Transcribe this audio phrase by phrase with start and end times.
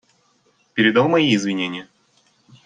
[0.73, 1.87] Передал мои извинения?